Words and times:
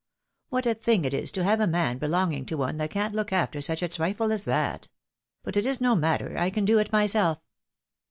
What 0.49 0.65
a 0.65 0.73
thing 0.73 1.05
it 1.05 1.13
is 1.13 1.29
to 1.33 1.43
have 1.43 1.59
a 1.59 1.67
man 1.67 1.99
belonging 1.99 2.47
to 2.47 2.57
one 2.57 2.77
that 2.77 2.89
can't 2.89 3.13
look 3.13 3.31
after 3.31 3.61
such 3.61 3.83
a 3.83 3.87
trifle 3.87 4.31
as 4.31 4.45
that! 4.45 4.87
But 5.43 5.55
it 5.55 5.63
is 5.67 5.79
no 5.79 5.95
matter. 5.95 6.39
I 6.39 6.49
can 6.49 6.65
do 6.65 6.79
it 6.79 6.91
myself! 6.91 7.37